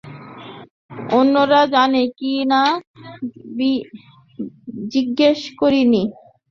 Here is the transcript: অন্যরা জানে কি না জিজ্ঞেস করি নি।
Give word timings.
অন্যরা 1.11 1.61
জানে 1.73 2.03
কি 2.17 2.33
না 2.51 2.61
জিজ্ঞেস 4.93 5.39
করি 5.59 5.81
নি। 5.91 6.03